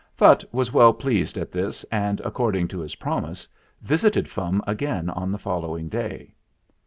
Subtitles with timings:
[0.17, 3.47] Phutt was well pleased at this and, accord ing to his promise,
[3.83, 6.33] visited Fum again on the following day.